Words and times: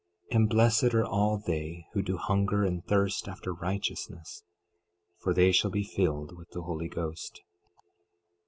12:6 0.31 0.35
And 0.35 0.49
blessed 0.49 0.83
are 0.95 1.05
all 1.05 1.37
they 1.37 1.85
who 1.93 2.01
do 2.01 2.17
hunger 2.17 2.63
and 2.63 2.83
thirst 2.83 3.27
after 3.27 3.53
righteousness, 3.53 4.43
for 5.19 5.31
they 5.31 5.51
shall 5.51 5.69
be 5.69 5.83
filled 5.83 6.35
with 6.35 6.49
the 6.49 6.63
Holy 6.63 6.89
Ghost. 6.89 7.43